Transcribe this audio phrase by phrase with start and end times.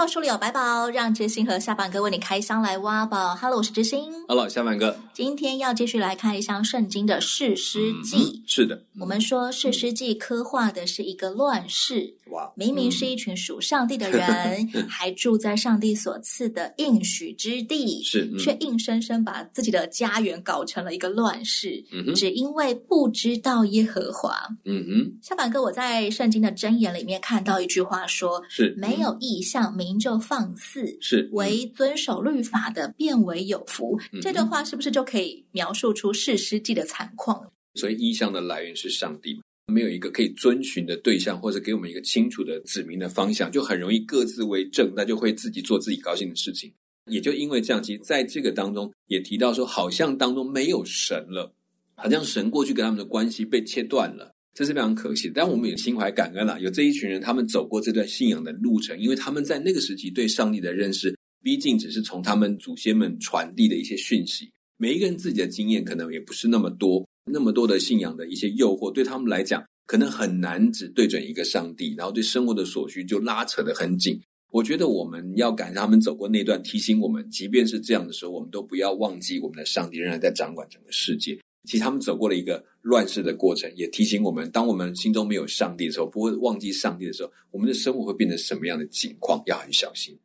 [0.00, 3.36] 宝书里有百宝，让知心和下半哥为你开箱来挖宝。
[3.36, 4.10] Hello，我是知心。
[4.28, 4.96] Hello，下半哥。
[5.12, 8.16] 今天要继续来看一箱圣经的士师记。
[8.16, 12.14] 嗯、是的，我们说士师记刻画的是一个乱世。
[12.30, 21.84] 哇，明明是一群属上帝的 人，嗯、还住在上帝所赐的应许之地，是、嗯，却硬生生把自己的家园搞成了一个乱世。
[22.14, 24.36] 只因为不知道耶和华。
[24.64, 33.98] 嗯哼，下板哥，我在圣经的箴言里面看到一句话说：是没有意象，民就放肆；是唯遵守律法的，变为有福。
[34.12, 37.50] 嗯、这段话是不是就可以描述出世师记的惨况？
[37.74, 39.40] 所以意象的来源是上帝。
[39.70, 46.72] 没有一个可以遵循的对象，或者给我们一个清楚的指明的方向，就很容易各自为政，那就会自己做自己高兴的事情。
[47.06, 51.52] 也就因为这样，其实在这个当中也提到说，好像当中没有神了，
[51.94, 55.30] 好像神过去跟他们的关系被切断了，这是非常可惜。
[55.34, 67.04] 但我们也心怀感恩了，有这一群人，他们走过这段信仰的路程，因为他们在那个时期对上帝的认识，毕竟只是从他们祖先们传递的一些讯息，每一个人自己的经验可能也不是那么多。
[67.26, 74.20] 那么多的信仰的一些诱惑，对他们来讲，可能很难只对准一个上帝，然后对生活的所需就拉扯得很紧。
[74.52, 81.38] 我觉得我们要赶上他们走过那段，提醒我们，即便是这样的时候，我们都不要忘记我们的上帝仍然在掌管整个世界。
[81.68, 90.18] 其实他们走过了一个乱世的过程，也提醒我们，当我们心中没有上帝的时候，不会忘记上帝的时候，我们的生活会变成什么样的境况，要很小心。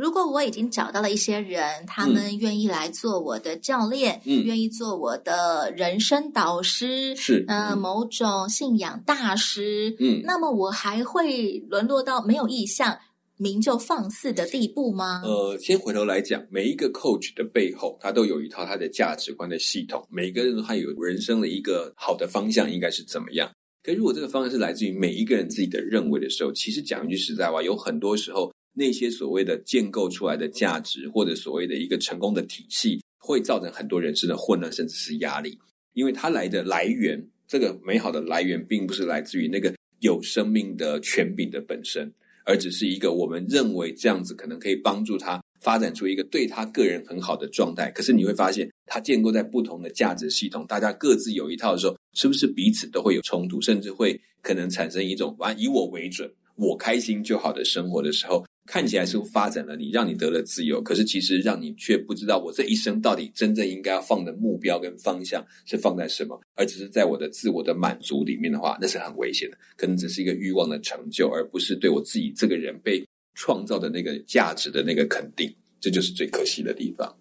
[0.00, 12.98] 如果我已经找到了一些人，他们愿意来做我的教练，嗯，愿意做我的人生导师，是，呃，某种信仰大师，嗯，那么我还会沦落到没有异象，
[13.36, 15.20] 民就放肆的地步吗？
[15.22, 23.50] 呃，先回头来讲，每一个 coach 的背后，他都有一套他的价值观的系统，每一个人都还有人生的一个好的方向，应该是怎么样？
[23.82, 28.50] 可如果这个方向是来自于每一个人自己的认为的时候，其实讲一句实在话，有很多时候。
[28.80, 35.58] 那些所谓的建构出来的价值，或者所谓的一个成功的体系，会造成很多人生的混乱，甚至是压力。
[35.92, 42.10] 因为它来的来源，这个美好的来源，并不是来自于那个有生命的权柄的本身，
[42.46, 47.90] 而只是一个我们认为这样子可能可以帮助他发展出一个对他个人很好的状态。
[47.90, 58.42] 可是你会发现，它建构在不同的价值系统，大家各自有一套的时候，是不是彼此都会有冲突，甚至会可能产生一种完以我为准，我开心就好的生活的时候。
[58.66, 69.58] 看起来是发展了你，让你得了自由，可是其实让你却不知道我这一生到底真正应该要放的目标跟方向是放在什么，而只是在我的自我的满足里面的话，那是很危险的。
[69.76, 73.04] 可能只是一个欲望的成就，而不是对我自己这个人被
[73.34, 77.16] 创造的那个价值的那个肯定，这就是最可惜的地方。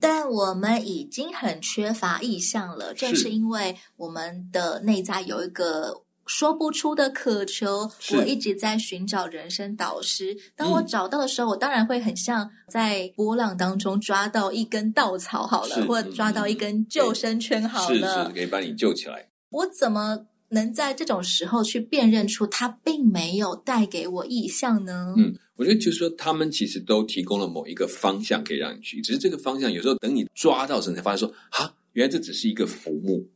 [0.00, 6.02] 但我们已经很缺乏意向了，正是因为我们的内在有一个。
[6.28, 10.36] 说不出的渴求，我一直在寻找人生导师。
[10.54, 19.26] 当我找到的时候，嗯，我当然会很像在波浪当中抓到一根稻草好了，或者抓到一根救生圈好了，是是可以把你救起来。
[19.48, 25.14] 我怎么能在这种时候去辨认出他并没有带给我意向呢？
[25.16, 33.26] 嗯，我觉得就是说，他们其实都提供了某一个方向可以让你去，只是这个方向有时候等你抓到时，才发现说，哈，原来这只是一个浮木。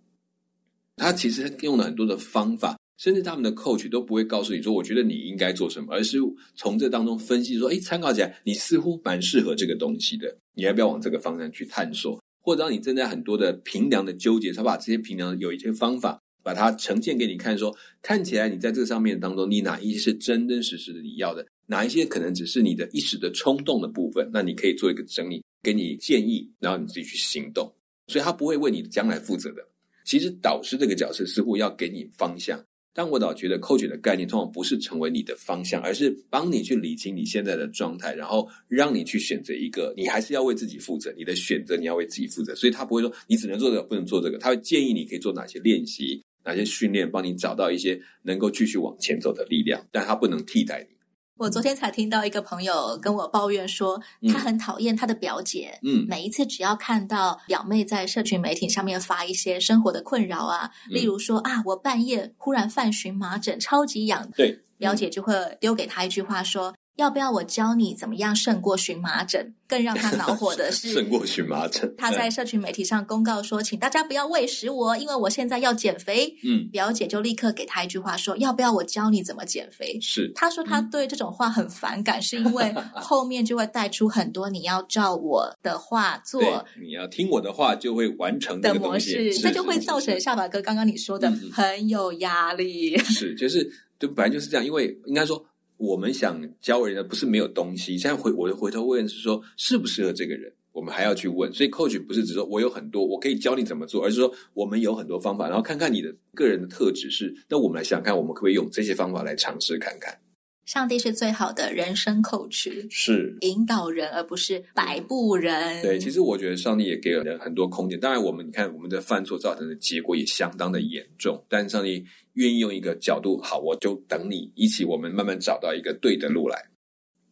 [0.97, 2.79] 他其实用了很多的方法。
[3.03, 6.19] 甚至他们的 coach 都不会告诉你说，我觉得你应该做什么，而是
[6.55, 12.23] 从这当中分析说，哎，参考起来你似乎蛮适合这个东西的，你要不要往这个方向去探索？
[12.41, 27.69] 或者当你正在很多的平量的纠结，他把这些平量有一些方法，把它呈现给你看说，看起来你在这上面当中，你哪一些是真真实实的你要的，哪一些可能只是你的一时的冲动的部分，那你可以做一个整理，给你建议，然后你自己去行动。
[28.07, 29.69] 所以他不会为你的将来负责的。
[30.05, 32.65] 其实导师这个角色似乎要给你方向。
[32.95, 41.13] 但我倒觉得扣卷的概念通常不是成为你的方向，而是帮你去理清你现在的状态，然后让你去选择一个，你还是要为自己负责。
[41.17, 44.39] 你的选择你要为自己负责，所以他不会说你只能做这个，不能做这个。
[44.39, 50.97] 他会建议你可以做哪些练习、哪些训练，帮你找到一些能够继续往前走的力量，但他不能替代你。
[51.39, 54.01] 我昨天才听到一个朋友跟我抱怨说，
[54.33, 55.79] 他很讨厌他的表姐。
[55.83, 64.31] 嗯，每一次只要看到表妹在社群媒体上面发一些生活的困扰啊，嗯、例如说啊，我半夜忽然犯荨麻疹，超级痒。
[64.37, 69.55] 对，表姐就会丢给他一句话说：“要不要我教你怎么样胜过荨麻疹？
[69.67, 71.95] 更让他恼火的是，胜过荨麻疹。
[71.97, 86.43] 他在社群媒体上公告说：“请大家不要喂食我，因为我现在要减肥。”嗯，表姐就立刻给他一句话说：“要不要我教你怎么减肥？”是，他说他对这种话很反感，嗯、是因为 后面就会带出很多你要照我的话做，
[86.79, 92.99] 你要听我的话就会完成的模式，这就会造成下巴哥刚刚你说的很有压力。
[92.99, 93.67] 是，就是，
[93.99, 95.43] 就本来就是这样，因为应该说。
[95.83, 101.53] 我们想教人的不是没有东西，现在回我回头问是说适不适合这个人，我们还要去问。
[101.53, 110.17] 所以 coach 不是只说我有很多，我可以教你怎么做，而是说我们有很多方法，然后看看你的个人的特质是，那我们来想想看，我们可不可以用这些方法来尝试看看。
[110.65, 115.83] 上帝是最好的人生 coach，是引导人，而不是摆布人。
[115.83, 117.99] 对，其实我觉得上帝也给了人很多空间。
[117.99, 122.05] 当然，我们你看我们的犯错造成的结果也相当的严重，但上帝
[122.35, 126.72] 愿意用一个角度，好，我就等你一起，我们慢慢找到一个对的路来。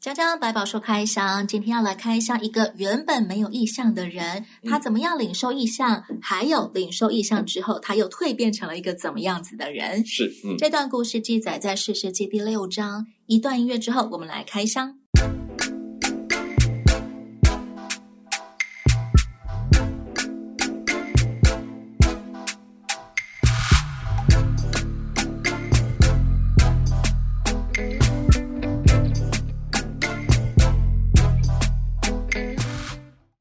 [0.00, 6.02] 江江百宝说开箱，今天要来开箱一个原本没有意向的人，他怎么样领受异象？
[6.08, 10.06] 嗯、还有领受意向之后，他又蜕变成了一个怎么样子的人？
[10.06, 13.08] 是，嗯，这段故事记载在世世记第六章。
[13.26, 14.99] 一段音乐之后，我们来开箱。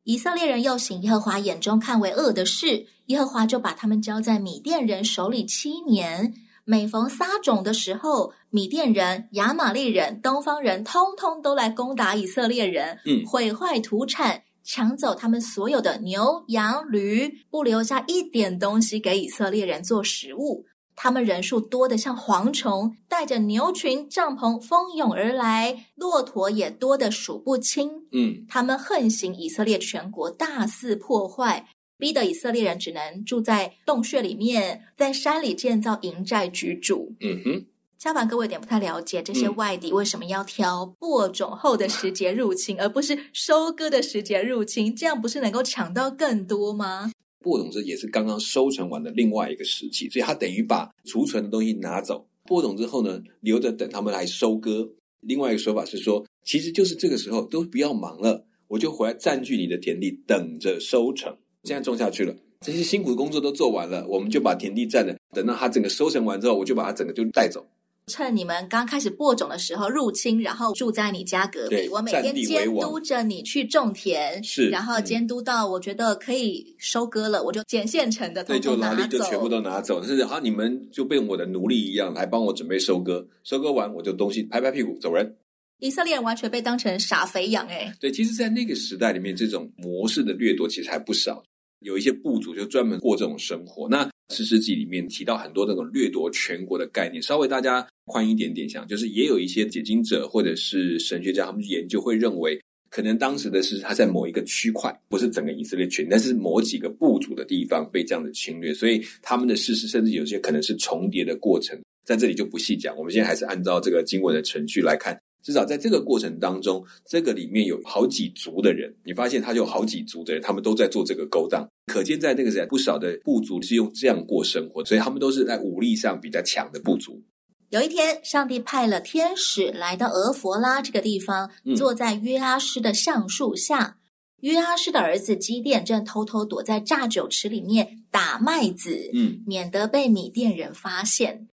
[0.09, 6.33] 以色列人又行耶和华眼中看为恶的事，耶和华就把他们交在米甸人手里七年。
[6.65, 20.65] 每逢撒种的时候，米甸人、亚玛力人、东方人，通通都来攻打以色列人，嗯，毁坏土产，抢走他们所有的牛羊驴，不留下一点东西给以色列人做食物。
[21.01, 27.89] 他们人数多得像蝗虫，带着牛群、帐篷蜂拥而来，骆驼也多得数不清。
[28.11, 37.15] 嗯，他们横行以色列全国，大肆破坏，逼得以色列人只能住在洞穴里面，在山里建造营寨居住。
[37.21, 37.65] 嗯哼，
[37.97, 44.93] 相反，各位有点不太了解，这些外敌为什么要挑播种后的时节入侵，嗯、而不是收割的时节入侵？
[44.93, 47.09] 这样不是能够抢到更多吗？
[47.39, 52.25] 播种之也是刚刚收成完的另外一个时期，所以他等于把储存的东西拿走。
[52.45, 54.89] 播种之后呢，留着等他们来收割。
[55.21, 61.35] 另外一个说法是说，其实就是这个时候都不要忙了，我就回来占据你的田地，等着收成。
[61.63, 65.15] 现在种下去了，这些辛苦的工作都做完了，我们就把田地占了。
[65.33, 67.65] 等到它整个收成完之后，我就把它整个就带走。
[68.09, 71.87] 趁你们刚开始播种的时候入侵，然后住在你家隔壁。
[71.89, 80.03] 我每天监督着你去种田，是，然后监督到我觉得可以收割了，我就捡现成的，对，就拿力就全部都拿走。
[80.03, 83.25] 是啊，你们就变我的奴隶一样，来帮我准备收割。
[83.43, 85.37] 收割完，我就东西拍拍屁股走人。
[85.79, 87.93] 以色列人完全被当成傻肥羊哎。
[88.01, 91.41] 对，其实，在那个时代里面，这种模式的掠夺其实还不少。
[91.79, 93.87] 有一些部族就专门过这种生活。
[93.87, 102.59] 那士师记里面提到很多那种掠夺全国的概念，稍微大家宽一点点想，就是也有一些解经者或者是神学家，他们研究会认为，
[102.89, 112.95] 可能当时的是他在某一个区块，不是整个以色列全，但是某几个部族的地方被这样的侵略，所以他们的事实甚至有些可能是重叠的过程，在这里就不细讲。
[112.97, 115.19] 我们现在还是按照这个经文的程序来看。
[115.41, 121.67] 至少在这个过程当中，这个里面有好几族的人，你发现他就有好几族的人，他们都在做这个勾当。
[121.87, 127.21] 可见在那个时代，不少的部族是用这样过生活，所以他们都是在武力上比较强的部族。
[127.69, 133.97] 有一天，上帝派了天使来到俄佛拉这个地方，坐在约阿施的橡树下。
[134.41, 141.47] 嗯、约阿施的儿子基甸正偷偷躲在榨酒池里面打麦子，嗯，免得被米甸人发现。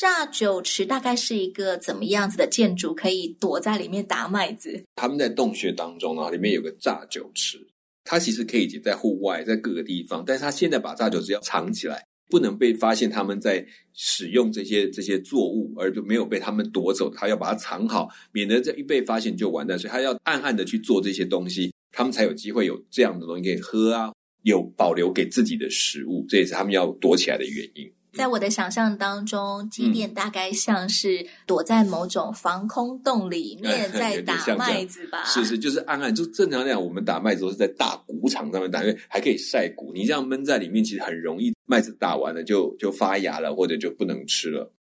[0.00, 2.94] 榨酒池大概是一个怎么样子的建筑？
[2.94, 4.82] 可以躲在里面打麦子？
[4.96, 7.58] 他们在洞穴当中啊，里面有个榨酒池，
[8.02, 24.14] 它其实可以在户外，在各个地方，但是他现在把榨酒池要藏起来，不能被发现他们在使用这些这些作物，而就没有被他们夺走，他要把它藏好，免得这一被发现就完蛋，所以他要暗暗的去做这些东西，他们才有机会有这样的东西可以喝啊，
[24.44, 27.92] 有保留给自己的食物，这也是他们要躲起来的原因。
[28.12, 35.24] 在我的想象当中，基甸大概像是躲在某种防空洞里面， 在打麦子吧？
[35.24, 39.92] 是是，就是暗暗，就正常来讲，我们打麦子都是在大谷场上面打，因为还可以晒谷。
[39.94, 44.72] 你这样闷在里面，其实很容易麦子打完了就就发芽了，或者就不能吃了。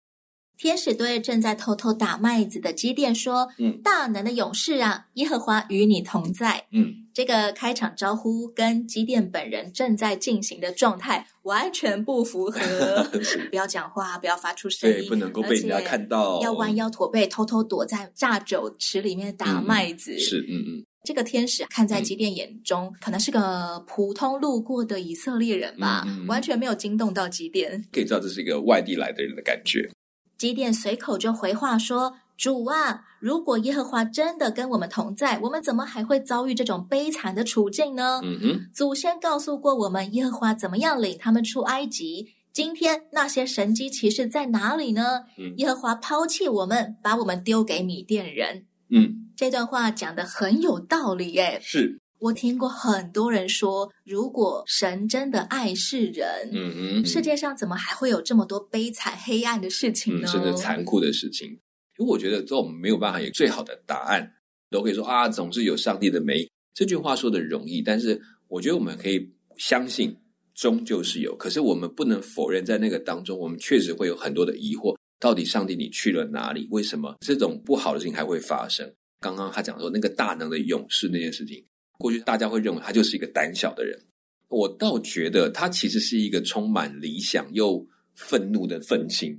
[0.56, 7.07] 天使对正在偷偷打麦子的基甸说：“嗯，大能的勇士啊，耶和华与你同在。”嗯。
[7.18, 12.60] 这个开场招呼跟基甸本人正在进行的状态完全不符合。
[13.50, 16.40] 不要讲话，不要发出声音，对，不能够被人家看到。
[16.42, 20.14] 要弯腰驼背，偷偷躲在榨酒池里面打麦子。
[20.14, 20.84] 嗯、是，嗯嗯。
[21.02, 27.84] 这个天使看在基甸眼中，嗯、可能是个普通路过的以色列人吧，嗯嗯、完全没有惊动到基甸。
[27.92, 29.90] 可以知道这是一个外地来的人的感觉。
[30.36, 32.18] 基甸随口就回话说。
[32.38, 38.20] 主啊，如果耶和华真的跟我们同在，我们怎么还会遭遇这种悲惨的处境呢？
[38.22, 42.28] 嗯哼，祖先告诉过我们，耶和华怎么样领他们出埃及。
[42.52, 45.24] 今天那些神机骑士在哪里呢？
[45.36, 48.64] 嗯，耶和华抛弃我们，把我们丢给米甸人。
[48.90, 51.58] 嗯，这段话讲的很有道理耶。
[51.60, 60.28] 是，我听过很多人说，如果神真的爱世人，嗯哼，世界上怎么还会有这么多悲惨黑暗的事情呢？
[60.32, 61.58] 真的残酷的事情。
[61.98, 64.32] 因为我觉得，这我们没有办法有最好的答案，
[64.70, 66.48] 都可以说啊，总是有上帝的美。
[66.72, 70.16] 这句话说的容易，但是我觉得我们可以相信，
[70.54, 71.36] 终究是有。
[71.36, 76.68] 可是我们不能否认，在那个当中，我们确实会有很多的疑惑：到底上帝你去了哪里？
[76.70, 78.88] 为什么这种不好的事情还会发生？
[79.20, 81.64] 刚刚他讲说那个大能的勇士那件事情，
[81.98, 84.00] 过去大家会认为他就是一个胆小的人，
[84.46, 89.36] 我倒觉得他其实是一个充满理想又愤怒的愤青。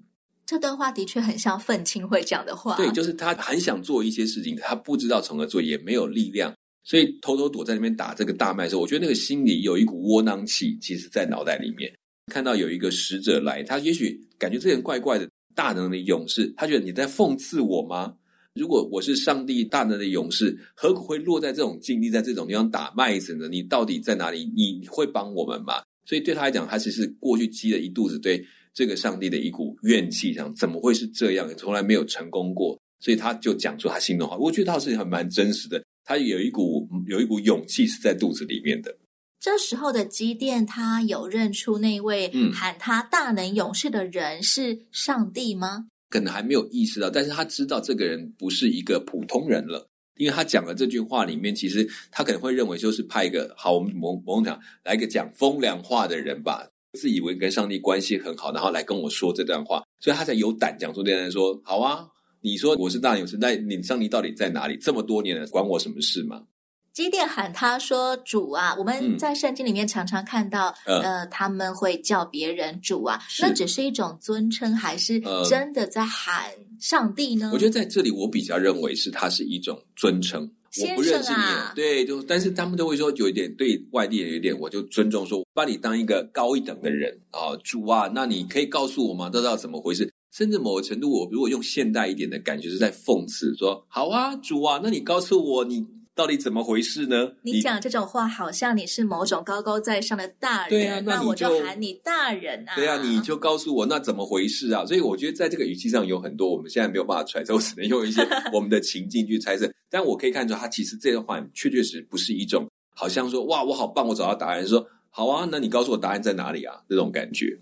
[0.49, 2.75] 这段话的确很像愤青会讲的话。
[2.75, 6.51] 对，就是他很想做一些事情，他不知道从何做，也没有力量，
[6.83, 11.93] 所以偷偷躲在那边打这个大麦的时候，我觉得那个心里有一股窝囊气，其实在脑袋里面。
[12.33, 18.15] 看到有一个使者来，他也许感觉这人怪怪的，大能的勇士，他觉得你在讽刺我吗？
[18.55, 23.47] 如果我是上帝大能的勇士，何苦会落在这种境地，在这种地方打麦子呢？
[23.47, 24.51] 你到底在哪里？
[24.55, 25.83] 你会帮我们吗？
[26.07, 28.43] 所以对他来讲，他其实过去积了一肚子对。
[28.73, 31.49] 这个上帝的一股怨气上，怎么会是这样？
[31.57, 34.38] 从来没有成功过，所以他就讲出他心里话。
[34.38, 38.95] 我觉得他是很蛮真实的，他有一股有一股勇气是在肚子里面的。
[39.39, 45.88] 这时候的基甸，他有认出那位喊他大能勇士的人是上帝吗？
[46.09, 56.67] 可能还没有意识到，但是他知道这个人不是一个普通人了，因为他讲了这句话里面，其实他可能会认为就是派一个好，我们某某讲来一个讲风凉话的人吧。
[56.93, 62.08] 自以为跟上帝关系很好，然后来跟我说这段话，所以他才有胆讲出这段话说：“好啊，
[62.41, 64.75] 你说我是大勇士，那你上帝到底在哪里？
[64.77, 66.43] 这么多年了，关我什么事吗？”
[66.91, 77.51] 基甸喊他说：“主啊！”我们在圣经里面常常看到，嗯、呃，他们会叫别人主啊，那只是一种尊称，还是真的在喊上帝呢？
[77.53, 80.51] 我觉得在这里，我比较认为是它是一种尊称。
[80.81, 89.29] 我不认识你，啊、对，就但是他们都会说有一点对外地人有点，我就尊重说，把你当一个高一等的人啊，主啊，那你可以告诉我吗？
[89.29, 90.11] 都知道怎么回事？
[90.31, 95.85] 甚至某个程度，我如果用现代一点的感觉，是在讽刺说，好啊，主啊，那你告诉我你。
[96.15, 97.31] 到底怎么回事呢？
[97.43, 100.69] 你讲这种话，好像你是某种高高在上的大人。
[100.69, 102.75] 对啊，那，那我就喊你大人啊。
[102.75, 104.85] 对啊，你就告诉我那怎么回事啊？
[104.85, 108.21] 所以我觉得在这个语气上有很多我们现在没有办法揣测，我只能用一些
[108.51, 109.71] 我们的情境去猜测。
[109.89, 114.67] 但我可以看出，他其实这段话确确实不是一种好像说哇我好棒，我找到答案。
[114.67, 116.81] 说好啊，那你告诉我答案在哪里啊？
[116.88, 117.60] 这种感觉。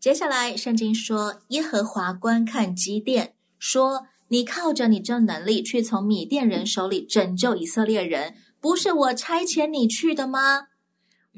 [0.00, 4.06] 接下来圣经说，耶和华观看基甸，说。
[4.30, 10.67] 你靠着你这能力去从米甸人手里拯救以色列人，不是我差遣你去的吗？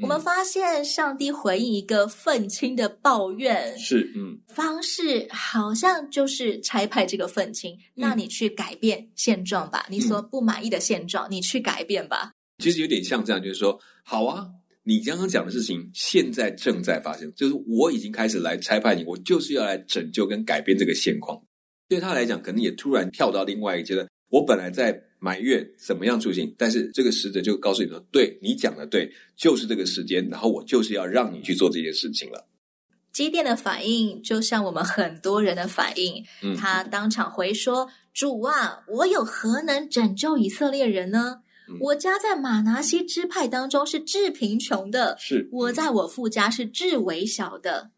[0.00, 12.33] 嗯、我们发现上帝回应一个愤青的抱怨，是嗯，方式好像就是拆派这个愤青，嗯、那你去改变现状吧，你所不满意的现状，嗯、你去改变吧。
[12.59, 14.47] 其实有点像这样，就是说，好啊，
[14.83, 21.40] 你刚刚讲的事情现在正在发生，就是我已经开始来拆派你，我就是要来拯救跟改变这个现况。
[21.88, 24.07] 对他来讲，可能也突然跳到另外一个阶段。
[24.30, 32.47] 我本来在埋怨怎么样处境，但是这个使者就告诉你说：“对，你讲的对，就是这个时间，然后我就是要让你去做这件事情了。”
[33.12, 41.43] 基甸的反应就像我们很多人的反应，嗯，他当场回说：“主啊，我有何能拯救以色列人呢？
[41.69, 47.91] 嗯，我家在马拿西支派当中是至贫穷的，是我在我父家是至微小的。”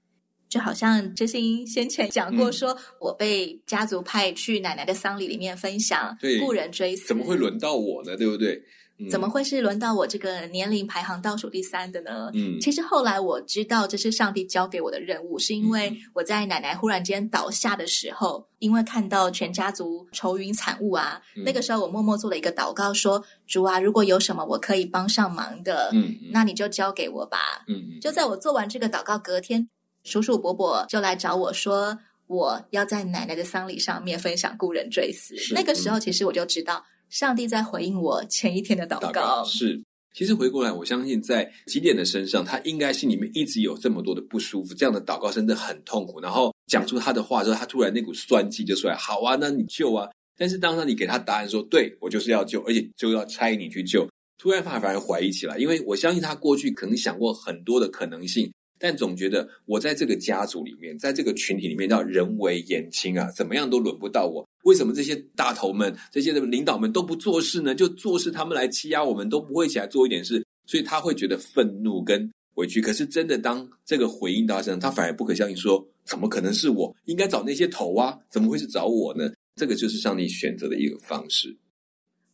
[0.53, 8.15] 就好像知心先前讲过，说我被家族派去奶奶的丧礼里面分享，故人追思，怎么会轮到我呢？
[8.19, 8.63] 对不对？
[8.99, 12.31] 嗯、怎么会是轮到我这个年龄排行倒数第三的呢？
[12.35, 27.65] 嗯，其实后来我知道这是上帝交给我的任务，是因为我在奶奶忽然间倒下的时候，因为看到全家族愁云惨雾啊，嗯、那个时候我默默做了一个祷告说，说主啊，如果有什么我可以帮上忙的，嗯，那你就交给我吧。
[27.69, 29.71] 嗯，就在我做完这个祷告，隔天。
[30.05, 35.35] 叔叔伯伯就来找我说，我要在奶奶的丧礼上面分享故人追思。
[35.55, 39.45] 那个时候，其实我就知道，上帝在回应我前一天的祷告。
[39.45, 39.83] 是，
[40.15, 46.21] 其实回过来，我相信在几点的身上，他应该心里面一直有这么多的不舒服，这样的祷告真的很痛苦。
[46.21, 48.97] 然后讲出他的话之后，他突然那股酸气就出来。
[48.97, 50.09] 好啊，那你救啊！
[50.37, 55.59] 但是当他你给他答案说，对，我就是要救，而且就要差你去救，突然反而怀疑起来。
[55.59, 58.51] 因为我相信他过去可能想过很多的可能性，
[58.83, 64.45] 但总觉得我在这个家族里面，在这个群体里面，要人微言轻啊，怎么样都轮不到我。
[64.65, 67.77] 为什么这些大头们、这些的领导们都不做事呢？
[67.77, 72.81] 就做事，他们来欺压我们，都不会起来做一点事，所以他会觉得愤怒跟委屈。
[72.81, 76.93] 可是真的，当这个回应到他身上，他反而不可相信说，说怎么可能是我？
[77.05, 79.33] 应该找那些头啊，怎么会是找我呢？
[79.55, 81.57] 这个就是上帝选择的一个方式。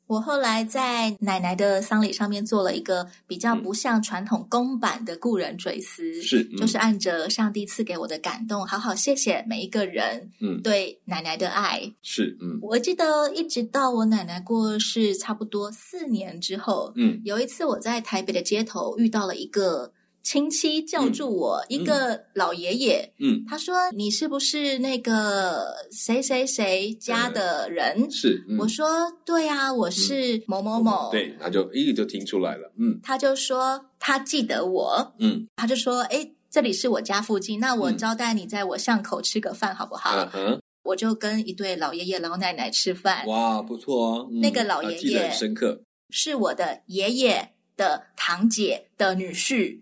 [0.08, 19.92] 我后来在奶奶的丧礼上面做了一个比较不像传统公版的故人追思，是、嗯、就是按着上帝赐给我的感动，好好谢谢每一个人，嗯，对奶奶的爱是，嗯，我记得一直到我奶奶过世差不多四年之后，嗯，有一次我在台北的街头遇到了一个。
[20.22, 28.86] 亲戚叫住我，嗯、一个老爷爷，嗯，他说：“你是不是那个谁谁谁家的人？”嗯、是，嗯、我说
[29.24, 31.08] ：“对啊，我是某某某。
[31.08, 44.28] 嗯”对，他就一个就听出来了，嗯，他就说他记得我，嗯，他就说：“哎，这里是我家附近，那我招待你在我巷口吃个饭好不好？”嗯哼，我就跟一对老爷爷老奶奶吃饭，哇，不错哦。
[44.30, 49.80] 嗯、那个老爷爷深刻，是我的爷爷的堂姐的女婿。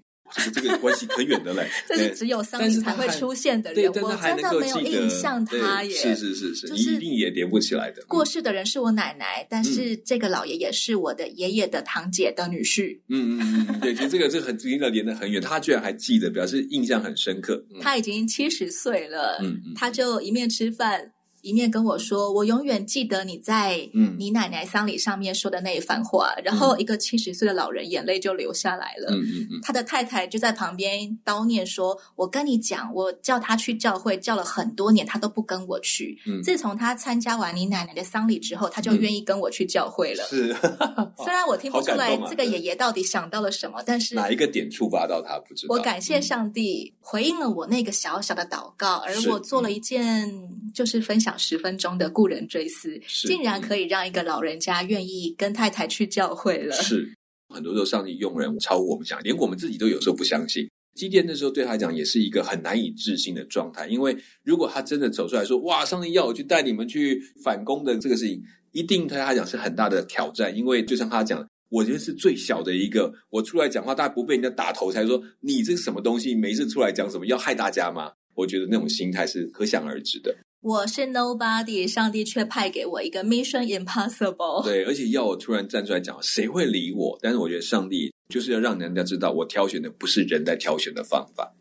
[0.54, 5.94] 这个关系可远的嘞，这是只有丧礼才会出现的人，我真的没有印象他耶。
[5.94, 8.02] 是是是是，就是一定也连不起来的。
[8.06, 12.98] 过世的人是我奶奶，但是这个老爷爷是我的爷爷的堂姐的女婿。
[13.08, 17.64] 嗯嗯嗯，对，其实这个这很真的连得很远，他居然还记得，表示印象很深刻。
[17.80, 21.12] 他已经七十岁了，嗯嗯，他就一面吃饭。
[21.46, 23.88] 一面跟我说，我永远记得你在
[24.18, 26.34] 你奶奶丧礼上面说的那一番话。
[26.38, 29.12] 嗯、然后一个七十岁的老人眼泪就流下来了。
[29.12, 36.18] 嗯嗯嗯、他的太太就在旁边叨念说：“我跟你讲，我叫他去教会，叫了很多年，他都不跟我去。
[36.26, 40.24] 嗯、自从他参加完你奶奶的丧礼之后，他就愿意跟我去教会了。
[40.32, 40.56] 嗯”是，
[41.22, 45.74] 虽然我听不出来这个爷爷到底想到了什么，但是哪一个点触发到他不知道。
[45.76, 50.28] 我感谢上帝回应了我那个小小的祷告，而我做了一件
[50.74, 51.35] 就是分享。
[51.36, 56.74] 十分钟的故人追思，竟然可以让一个老人家愿意跟太太去教会了。
[56.76, 57.12] 是
[57.48, 60.68] 很多时候上帝用人超乎我们想，连我们自己都有时候不相信。
[60.94, 76.34] 基甸那时候对他讲也是一个很难以置信的状态，因为如果他真的走出来说：“哇，上帝要我去带你们去反攻的这个事情，一定对他讲是很大的挑战。”因为就像他讲，我觉得是最小的一个，我出来讲话，大家不被人家打头，才说你这是什么东西？
[76.34, 77.26] 没事出来讲什么？
[77.26, 78.10] 要害大家吗？
[78.34, 80.34] 我觉得那种心态是可想而知的。
[80.66, 84.64] 我是 nobody，上帝却派给我一个 mission impossible。
[84.64, 87.16] 对，而且要我突然站出来讲，谁会理我？
[87.22, 91.54] 但是我觉得上帝就是要让人家知道，我挑选的不是人在挑选的方法。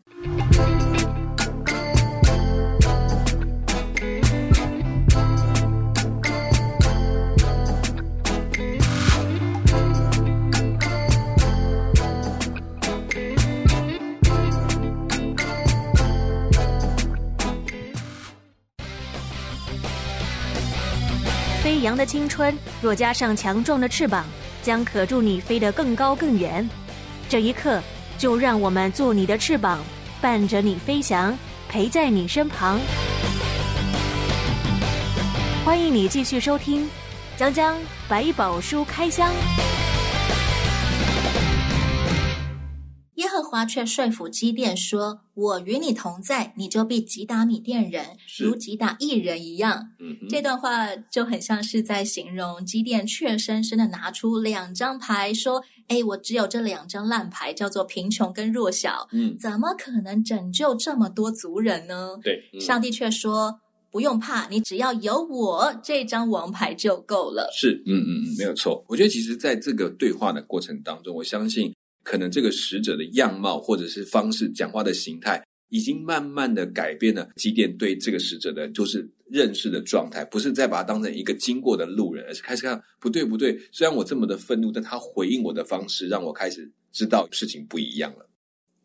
[21.86, 24.24] 羊的青春，若加上强壮的翅膀，
[24.60, 26.68] 将可助你飞得更高更远。
[27.28, 27.80] 这一刻，
[28.18, 29.78] 就让我们做你的翅膀，
[30.20, 32.80] 伴着你飞翔，陪在你身旁。
[35.64, 36.84] 欢迎你继续收听
[37.36, 39.30] 《江江百宝书开箱》。
[43.48, 48.04] 华却说服基甸说：“我与你同在，你就必击打米甸人，
[48.38, 49.90] 如击打一人一样。
[49.98, 68.84] 嗯”这段话就很像是在形容基甸，怯生生的拿出两张牌，说：“哎，我只有这两张烂牌，叫做贫穷跟弱小，嗯，怎么可能拯救这么多族人呢？”对，嗯、上帝却说：“不用怕，你只要有我这张王牌就够了。”是，嗯嗯嗯，没有错。
[68.88, 71.72] 我觉得其实在这个对话的过程当中，我相信。
[72.06, 83.58] 可能这个使者的样貌或者是方式、讲话的形态，已经慢慢的改变了基甸对这个使者的就是认识的状态，不是再把他当成一个经过的路人，而是开始看不对不对。
[83.72, 88.30] 虽然我这么的愤怒，但他回应我的方式让我开始知道事情不一样了。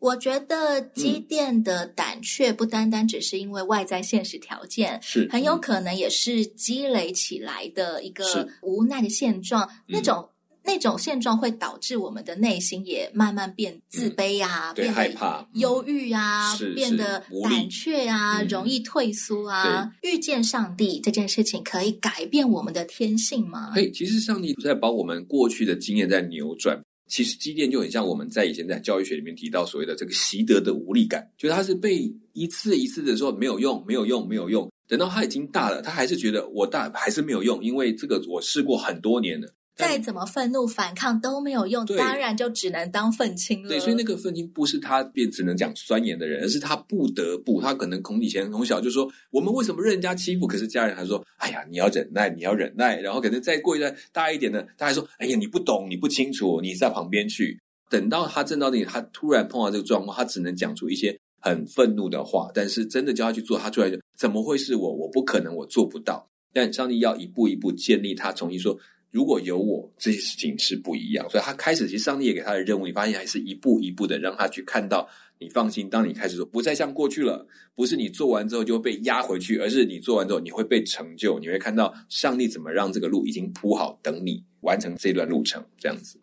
[0.00, 8.24] 我觉得基甸的胆怯不单单只是因为外在现实条件，是很有可能也是积累起来的一个
[8.62, 10.28] 无奈的现状，那种。
[10.64, 19.90] 那种现状会导致我们的内心也慢慢变自卑啊，嗯、对，变害怕、忧郁啊，嗯、变得胆怯啊，嗯、容易退缩啊。
[20.02, 23.72] 遇见上帝这件事情可以改变我们的天性吗？
[23.74, 26.80] 嘿，其实上帝在把我们过去的经验在扭转。
[27.08, 39.52] 其实积淀就很像我们在以前在教育学里面提到所谓的这个习得的无力感，就是他是被一次一次的说没有用，没有用，没有用，等到他已经大了，他还是觉得我大还是没有用，因为这个我试过很多年了。
[39.74, 43.68] 再怎么愤怒反抗都没有用，当然就只能当愤青了。
[43.68, 57.58] 对，所以那个愤青不是他便只能讲酸言的人，而是他不得不，他可能从以前从小就说我们为什么任人家欺负，可是家人还说哎呀你要忍耐，你要忍耐，然后可能再过一段大一点的，他还说哎呀你不懂，你不清楚，你在旁边去。
[57.88, 64.92] 等到他挣到那里，他突然碰到这个状况，他只能讲出一些很愤怒的话，但是真的叫他去做，他出来就怎么会是我？
[64.94, 66.26] 我不可能，我做不到。
[66.54, 68.78] 但上帝要一步一步建立他，重新说。
[69.12, 71.24] 如果有我，这些事情是不一样。
[71.30, 75.08] 所以他开始，其实上帝也给他的任务，你发现还是一步一步的让他去看到。
[75.38, 77.44] 你放心，当你开始说不再像过去了，
[77.74, 86.21] 不是你做完之后就会被压回去，而是你做完之后你会被成就，你会看到上帝怎么让这个路已经铺好，等你完成这段路程，这样子。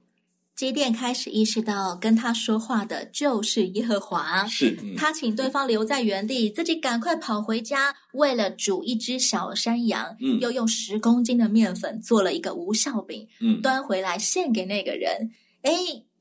[0.59, 4.45] 基甸开始意识到，跟他说话的就是耶和华。
[4.45, 15.31] 是，嗯、他请对方留在原地，自己赶快跑回家，为了煮一只小山羊，嗯，又用十公斤的面粉做了一个无酵饼，嗯，端回来献给那个人。
[15.61, 15.71] 哎，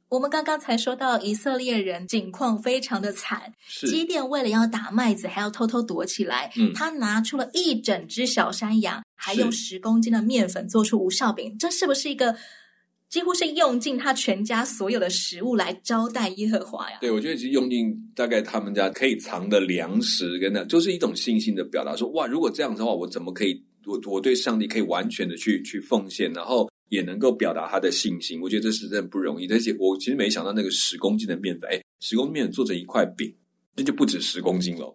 [0.08, 12.36] 我们刚刚才说到以色列人境况非常的惨，是基甸为了要打麦子，还要偷偷躲起来，嗯，他拿出了一整只小山羊，还用十公斤的面粉做出无酵饼，这是不是一个？
[13.10, 16.98] 几乎是用尽他全家所有的食物来招待耶和华呀。
[17.00, 21.96] 对，我觉得其实用尽大概他们家可以藏的粮食，跟那就是一种信心的表达。
[21.96, 23.62] 说哇，如果这样子的话，我怎么可以？
[23.86, 28.38] 我我对上帝可以完全的去去奉献，然后也能够表达他的信心。
[28.42, 29.46] 我觉得这是真的不容易。
[29.48, 33.34] 而且我其实没想到那个十公斤的面粉，哎，十公斤面粉做成一块饼，
[33.74, 34.94] 那就不止十公斤了，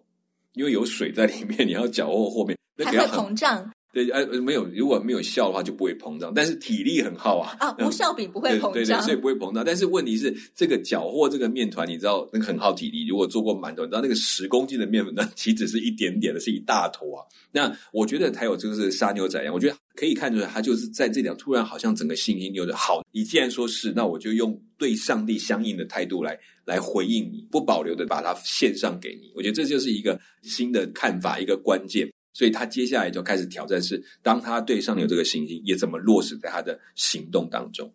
[0.52, 3.68] 因为有水在里面，你要搅和后面，那还会膨胀。
[3.94, 6.32] 对，呃，没有，如果没有笑的话，就不会膨胀。
[6.34, 7.56] 但是体力很耗啊。
[7.60, 8.72] 啊， 不笑饼不会膨胀。
[8.72, 9.64] 对对对，所以不会膨胀。
[9.64, 13.06] 但是问题是，这个搅和这个面团，你知道那个很耗体力。
[13.06, 17.22] 如果做过馒头，你知道那个十公斤的面粉，那岂止是一点点的，是一大坨啊。
[17.52, 23.00] 那我觉得还有就是杀牛仔一样，我觉得可以看出来，他就是在这点突然好像整个信心有点好。
[23.12, 29.30] 你既然说是，那我就用对上帝相应的态度来来回应你，不保留的把它献上给你。
[29.36, 32.10] 我觉得这就是一个新的看法，一个关键。
[32.34, 37.90] 所以他接下来就开始挑战是，当他对上有这个信心，也怎么落实在他的行动当中。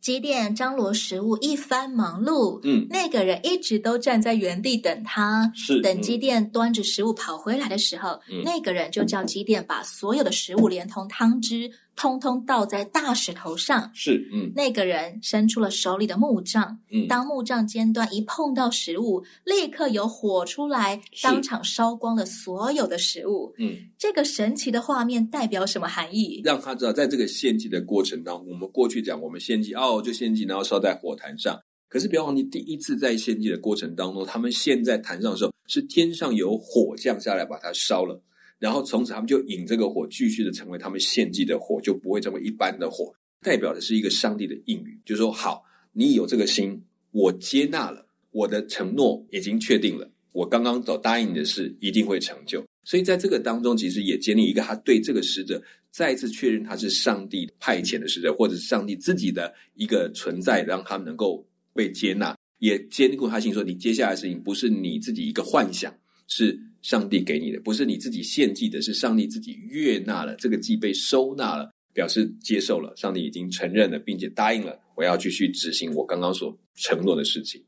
[0.00, 11.70] 基甸张罗食物一番忙碌，嗯，那个人一直都站在原地等他，是等基甸端着食物跑回来的时候，嗯，那个人就叫基甸把所有的食物连同汤汁。
[11.94, 26.40] 通通倒在大石头上，是，嗯，那个人伸出了手里的木杖，嗯，当木杖尖端一碰到食物，立刻有火出来，当场烧光了所有的食物，嗯，这个神奇的画面代表什么含义？
[26.44, 31.60] 让他知道，在这个献祭的过程当中，我们过去讲，我们献祭哦，就献祭，然后烧在火坛上。
[31.88, 38.18] 可是不要忘记，第一次在献祭的过程当中，他们献在坛上的时候，是天上有火降下来把它烧了。
[38.62, 52.64] 然后从此他们就引这个火，继续的成为他们献祭的火，就不会成为一般的火，代表的是一个上帝的应许，就是说好，你有这个心，我接纳了，我的承诺已经确定了，我刚刚所答应你的事一定会成就。
[52.84, 61.44] 所以在这个当中，其实也建立一个他对这个使者再一次确认他是上帝派遣的使者，或者是上帝自己的一个存在，让他能够
[61.74, 65.92] 被接纳，也坚固他心，说你接下来的事情不是你自己一个幻想，
[66.28, 66.56] 是。
[66.82, 77.64] 上帝给你的不是你自己献祭的，是上帝自己悦纳了，这个祭被收纳了，表示接受了，上帝已经承认了，并且答应了，我要继续执行我刚刚所承诺的事情。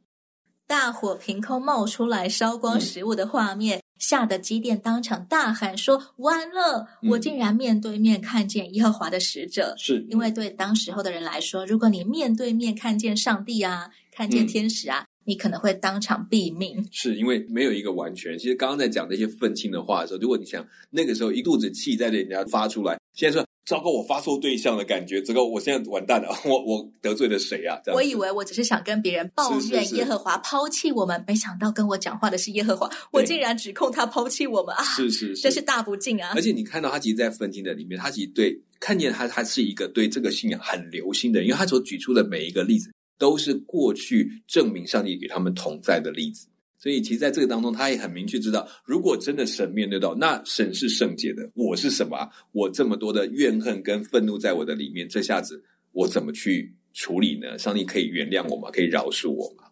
[0.66, 6.88] 大火凭空冒出来，烧光食物的画面，吓得基甸当场大喊说：“完了！
[7.10, 15.02] 我竟然面对面看见耶和华的使者。”是因为对当时候的人来说，如果你面对面看见上帝啊，看见天使啊。
[15.02, 18.38] 嗯你可能会当场毙命，是因为没有一个完全。
[18.38, 27.80] 其实刚刚在讲那些愤青的话的时候，如果你想那个时候一肚子气在人家发出来，现在说糟糕，我发错对象的感觉，糟糕，我现在完蛋了，我我得罪了谁啊？
[27.94, 34.84] 我以为我只是想跟别人抱怨耶和华抛弃我们，没想到跟我讲话的是耶和华，我竟然指控他抛弃我们啊！
[34.84, 36.32] 是是是，真是大不敬啊！
[36.34, 42.90] 而且你看到他其实，在愤青的里面，他其实对看见他，他是一个对这个信仰很留心的人，因为他所举出的每一个例子。
[43.18, 46.48] 都是过去证明上帝与他们同在的例子，
[46.78, 52.28] 所以其实在这个当中，他也很明确知道，如果真的神面对到，那神是圣洁的，我是什么啊？
[52.52, 57.56] 我这么多的怨恨跟愤怒在我的里面，这下子我怎么去处理呢？
[57.58, 58.70] 上帝可以原谅我吗？
[58.70, 59.64] 可以饶恕我吗？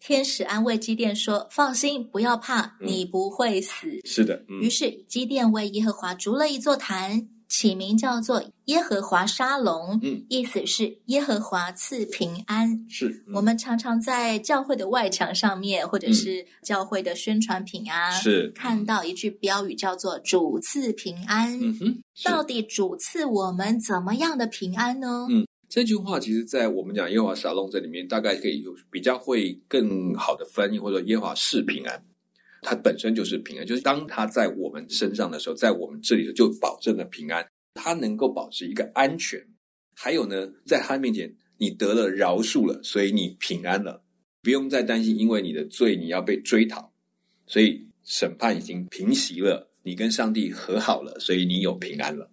[0.00, 4.44] 天使安慰基甸说：“放心，不要怕，你不会死。”是的。
[4.60, 7.28] 于是基甸为耶和华筑了一座坛。
[7.52, 12.86] 起名叫做耶和华沙龙，嗯，意思是耶和华赐平安。
[12.88, 21.52] 是、嗯、我们常常在教会的外墙上面，或者是教会的宣传品啊，是看到一句标语叫做“主赐平安”。
[21.60, 25.26] 嗯哼，到底主赐我们怎么样的平安呢？
[25.28, 32.02] 嗯，这句话其实，在我们讲耶和华沙龙这里面，大概可以有比较会更好的翻译，或者耶和华是平安。
[32.62, 37.46] 它本身就是平安，就是当它在我们身上的时候，在我们这里就保证了平安。
[37.74, 39.42] 它能够保持一个安全，
[39.96, 44.04] 还有呢，在他面前你得了饶恕了，所以你平安了，
[44.42, 46.92] 不用再担心因为你的罪你要被追讨，
[47.46, 52.30] 所以审判已经平息了，你跟上帝和好了，所以你有平安了。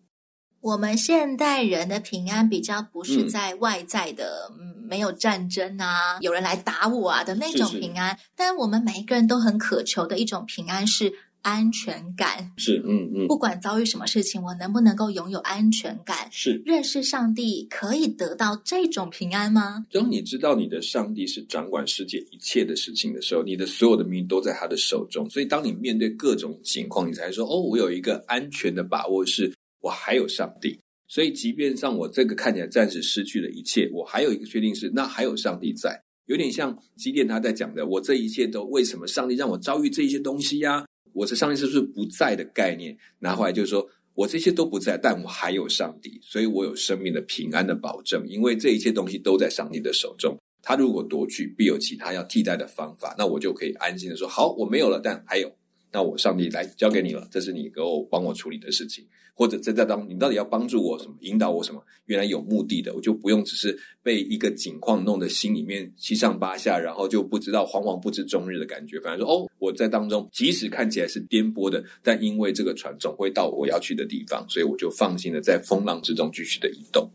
[0.59, 12.51] 我们现代人的平安比较不是在外在的，嗯，没有战争啊，有人来打我啊的那种平安，是是，但我们每一个人都很渴求的一种平安是安全感。
[12.57, 16.27] 是，嗯嗯，不管遭遇什么事情，我能不能够拥有安全感？
[16.31, 19.85] 是，认识上帝可以得到这种平安吗？
[19.91, 30.77] 当你知道你的上帝是掌管世界一切的事情的时候，你的所有的命运都在他的手中，所以当你面对各种情况，你才说：“哦，我有一个安全的把握是。”我还有上帝，
[31.09, 36.01] 所以即便让我这个看起来暂时失去了一切，我还有一个确定是，那还有上帝在。
[36.27, 40.85] 有点像基甸他在讲的，我这一切都为什么上帝让我遭遇这些东西呀？
[41.11, 50.37] 我这上帝是不是不在的概念拿回来，就是说我这些都不在，但我还有上帝，所以我有生命的平安的保证，因为这一切东西都在上帝的手中。
[50.61, 55.51] 他如果夺去，必有其他要替代的方法，那我就可以安心的说，好，我没有了，但还有。
[55.91, 61.83] 那我上帝来交给你了，这是你给我帮我处理的事情，或者在这当，你到底要帮助我什么，引导我什么？
[62.05, 68.99] 原来有目的的，我就不用只是被一个景况弄得心里面七上八下，然后就不知道惶惶不知终日的感觉。
[68.99, 77.09] 反正说哦，我在当中，即使看起来是颠簸的，但因为这个船总会到我要去的地方，所以我就放心的在风浪之中继续的移动。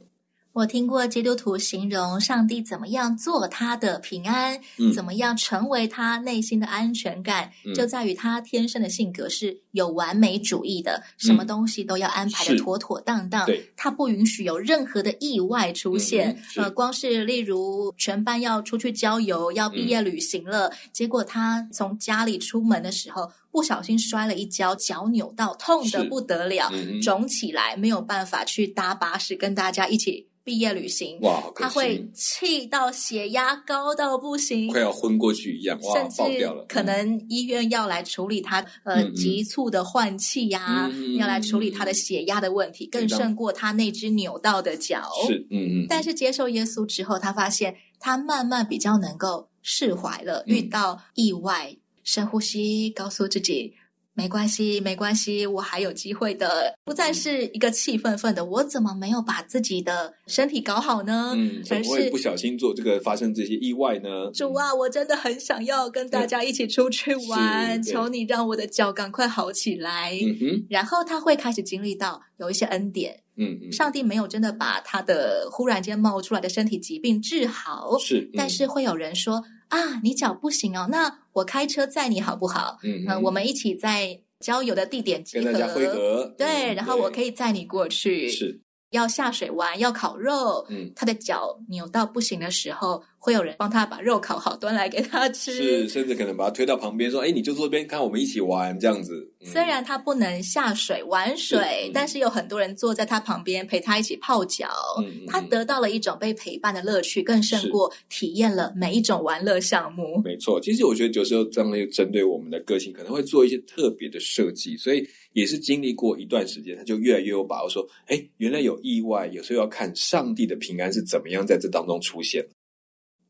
[0.55, 13.45] 我听过基督徒形容上帝怎么样做他的平安，嗯、怎么样成为他内心的安全感，嗯、就在于他天生的性格是有完美主义的，嗯、什么东西都要安排的妥妥当当。
[13.75, 16.31] 他不允许有任何的意外出现。
[16.57, 30.29] 嗯、呃，光是例如全班要出去郊游，要毕业旅行了，嗯、结果他从家里出门的时候不小心摔了一跤，脚扭到，痛得不得了，嗯、肿起来，没有办法去搭巴士跟大家一起。
[30.45, 36.67] 毕业旅行，哇，他会气到血压高到不行，快要昏过去一样，哇，甚至爆掉了。
[36.69, 45.11] 可能医院要来处理他、嗯、呃急促的换气呀、啊，嗯、要来处理他的血压的问题，嗯、更胜过他那只扭到的脚。
[45.27, 45.87] 是，嗯嗯。
[45.89, 50.45] 但是接受耶稣之后，他发现他慢慢比较能够释怀了。
[50.47, 53.73] 嗯、遇到意外，深呼吸，告诉自己。
[54.15, 56.73] 没关系，没关系，我还有机会的。
[56.85, 61.33] 不再是一个气愤愤的，我怎么没有把自己的身体搞好呢？
[61.37, 64.31] 嗯，怎么会不小心做这个发生这些意外呢？
[64.33, 70.13] 主啊，我真的很想要跟大家一起出去玩，求你让我的脚赶快好起来。
[70.23, 73.21] 嗯哼，然后他会开始经历到有一些恩典。
[73.37, 79.43] 嗯嗯，上帝没有真的把他的忽然间冒出来的身体疾病治好，是，嗯、但是会有人说。
[79.75, 82.79] 啊，你脚不行哦，那我开车载你好不好？
[82.83, 86.35] 嗯，我们一起在郊游的地点集合，跟大家会合。
[86.39, 88.29] 对，嗯、然后我可以载你过去。
[88.29, 88.61] 是。
[88.91, 95.55] 要下水玩，要烤肉，嗯，他的脚扭到不行的时候，会有人帮他把肉烤好，端来给他吃。
[95.55, 99.27] 是，甚至可能把他推到旁边，说：“哎，你就坐这边，看我们一起玩。”这样子。
[99.41, 104.69] 嗯、虽然他不能下水玩水，是但是有很多人坐在他旁边陪他一起泡脚。
[104.99, 110.21] 嗯、他得到了一种被陪伴的乐趣，更胜过体验了每一种玩乐项目。
[110.23, 115.03] 没错，其实我觉得有时候这样的针对我们的个性，可能会做一些特别的设计，所以。
[115.35, 122.41] 也是经历过一段时间，他就越来越有把握，说：“哎，原来有意外，有时候要看上帝的平安是怎么样在这当中出现。”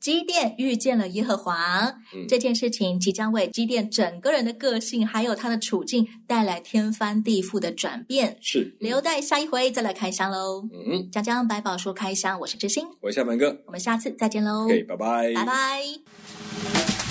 [0.05, 8.37] 基甸遇见了耶和华，嗯、这件事情即将为基甸整个人的个性还有他的处境带来天翻地覆的转变。
[8.43, 10.69] 是，留待下一回再来开箱喽。
[10.87, 14.67] 嗯，讲讲百宝说开箱，我是知心，我是夏凡哥，我们下次再见喽。
[14.67, 17.04] OK，拜拜，拜拜。